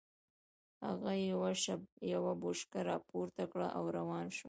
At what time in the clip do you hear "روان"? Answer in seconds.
3.97-4.25